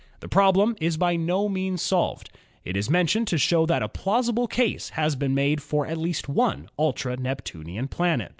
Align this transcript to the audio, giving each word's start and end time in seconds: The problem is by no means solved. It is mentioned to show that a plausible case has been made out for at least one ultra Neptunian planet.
The 0.19 0.27
problem 0.27 0.75
is 0.81 0.97
by 0.97 1.15
no 1.15 1.47
means 1.47 1.79
solved. 1.79 2.31
It 2.65 2.75
is 2.75 2.89
mentioned 2.89 3.27
to 3.27 3.37
show 3.37 3.67
that 3.67 3.83
a 3.83 3.87
plausible 3.87 4.47
case 4.47 4.89
has 4.89 5.15
been 5.15 5.35
made 5.35 5.59
out 5.59 5.63
for 5.63 5.85
at 5.85 5.95
least 5.99 6.27
one 6.27 6.69
ultra 6.79 7.17
Neptunian 7.17 7.87
planet. 7.87 8.29